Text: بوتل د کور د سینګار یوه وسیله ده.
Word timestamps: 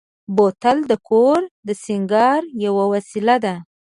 بوتل 0.35 0.77
د 0.91 0.93
کور 1.09 1.41
د 1.67 1.69
سینګار 1.83 2.41
یوه 2.65 2.85
وسیله 2.93 3.35
ده. 3.43 3.55